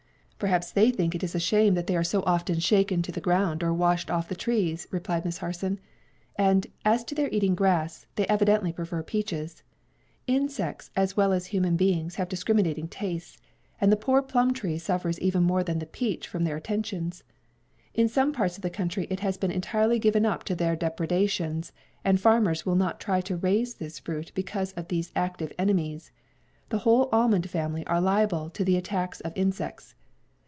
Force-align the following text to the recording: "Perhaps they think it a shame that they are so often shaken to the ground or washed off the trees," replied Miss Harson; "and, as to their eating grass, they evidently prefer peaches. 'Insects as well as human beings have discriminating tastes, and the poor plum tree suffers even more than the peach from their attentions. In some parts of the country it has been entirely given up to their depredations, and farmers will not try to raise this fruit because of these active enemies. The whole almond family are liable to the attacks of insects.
"Perhaps 0.43 0.71
they 0.71 0.89
think 0.89 1.13
it 1.13 1.21
a 1.21 1.39
shame 1.39 1.75
that 1.75 1.85
they 1.85 1.95
are 1.95 2.03
so 2.03 2.23
often 2.23 2.57
shaken 2.57 3.03
to 3.03 3.11
the 3.11 3.21
ground 3.21 3.61
or 3.61 3.71
washed 3.71 4.09
off 4.09 4.27
the 4.27 4.33
trees," 4.33 4.87
replied 4.89 5.23
Miss 5.23 5.37
Harson; 5.37 5.79
"and, 6.35 6.65
as 6.83 7.03
to 7.03 7.13
their 7.13 7.29
eating 7.29 7.53
grass, 7.53 8.07
they 8.15 8.25
evidently 8.25 8.73
prefer 8.73 9.03
peaches. 9.03 9.61
'Insects 10.25 10.89
as 10.95 11.15
well 11.15 11.31
as 11.31 11.45
human 11.53 11.75
beings 11.77 12.15
have 12.15 12.27
discriminating 12.27 12.87
tastes, 12.87 13.37
and 13.79 13.91
the 13.91 13.95
poor 13.95 14.19
plum 14.23 14.51
tree 14.51 14.79
suffers 14.79 15.19
even 15.19 15.43
more 15.43 15.63
than 15.63 15.77
the 15.77 15.85
peach 15.85 16.27
from 16.27 16.43
their 16.43 16.57
attentions. 16.57 17.23
In 17.93 18.09
some 18.09 18.33
parts 18.33 18.55
of 18.57 18.63
the 18.63 18.71
country 18.71 19.05
it 19.11 19.19
has 19.19 19.37
been 19.37 19.51
entirely 19.51 19.99
given 19.99 20.25
up 20.25 20.43
to 20.45 20.55
their 20.55 20.75
depredations, 20.75 21.71
and 22.03 22.19
farmers 22.19 22.65
will 22.65 22.73
not 22.75 22.99
try 22.99 23.21
to 23.21 23.37
raise 23.37 23.75
this 23.75 23.99
fruit 23.99 24.31
because 24.33 24.71
of 24.71 24.87
these 24.87 25.11
active 25.15 25.53
enemies. 25.59 26.11
The 26.69 26.79
whole 26.79 27.09
almond 27.11 27.47
family 27.47 27.85
are 27.85 28.01
liable 28.01 28.49
to 28.49 28.63
the 28.65 28.75
attacks 28.75 29.21
of 29.21 29.33
insects. 29.37 29.93